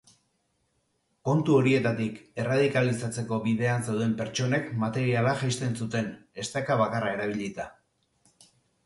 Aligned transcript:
Kontu 1.29 1.57
horietatik 1.57 2.15
erradikalizatzeko 2.43 3.39
bidean 3.43 3.85
zeuden 3.89 4.15
pertsonek 4.21 4.71
materiala 4.85 5.35
jaisten 5.43 5.77
zuten, 5.83 6.09
esteka 6.45 6.79
bakarra 6.81 7.13
erabilita. 7.19 7.69